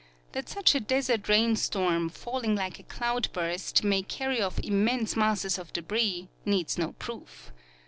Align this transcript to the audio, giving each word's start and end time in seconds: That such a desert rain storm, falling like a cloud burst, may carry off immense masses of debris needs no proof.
That 0.31 0.49
such 0.49 0.73
a 0.73 0.79
desert 0.79 1.29
rain 1.29 1.55
storm, 1.55 2.09
falling 2.09 2.55
like 2.55 2.79
a 2.79 2.89
cloud 2.89 3.29
burst, 3.33 3.83
may 3.83 4.01
carry 4.01 4.41
off 4.41 4.57
immense 4.61 5.15
masses 5.15 5.59
of 5.59 5.71
debris 5.73 6.27
needs 6.43 6.75
no 6.75 6.93
proof. 6.93 7.51